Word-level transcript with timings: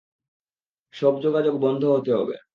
সব 0.93 1.13
যোগাযোগ 1.21 1.55
বন্ধ 1.59 1.81
হতে 1.85 2.11
হবে। 2.13 2.35